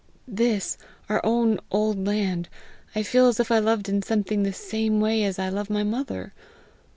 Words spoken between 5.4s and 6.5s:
love my mother.